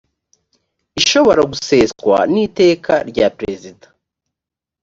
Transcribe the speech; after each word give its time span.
ishobora 0.99 1.41
guseswa 1.51 2.17
n 2.33 2.35
iteka 2.45 2.93
rya 3.09 3.27
perezida 3.37 3.87